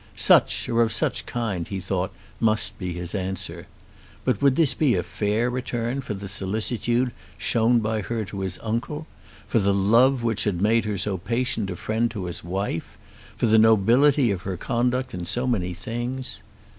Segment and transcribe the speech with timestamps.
[0.15, 3.67] Such, or of such kind, he thought must be his answer.
[4.25, 8.57] But would this be a fair return for the solicitude shown by her to his
[8.63, 9.05] uncle,
[9.45, 12.97] for the love which had made her so patient a friend to his wife,
[13.37, 16.41] for the nobility of her own conduct in many things?